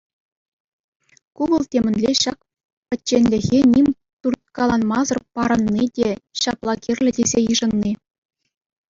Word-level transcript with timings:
Ку 1.39 1.43
вӑл 1.49 1.63
темӗнле 1.73 2.11
ҫак 2.21 2.37
пӗчченлӗхе 2.93 3.59
ним 3.73 3.87
турткаланмасӑр 4.21 5.19
парӑнни, 5.37 5.85
тен 5.99 6.17
ҫапла 6.45 6.75
кирлӗ 6.87 7.11
тесе 7.19 7.39
йышӑнни. 7.45 7.91